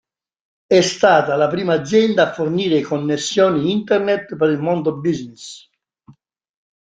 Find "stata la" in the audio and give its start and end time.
0.81-1.47